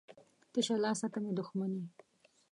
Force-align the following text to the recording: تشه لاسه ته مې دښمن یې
تشه 0.53 0.75
لاسه 0.83 1.07
ته 1.13 1.17
مې 1.23 1.31
دښمن 1.39 1.71
یې 1.79 1.85